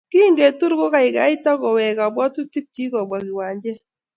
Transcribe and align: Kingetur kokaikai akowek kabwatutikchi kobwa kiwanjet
Kingetur 0.11 0.71
kokaikai 0.79 1.35
akowek 1.51 1.95
kabwatutikchi 1.99 2.83
kobwa 2.93 3.17
kiwanjet 3.25 3.79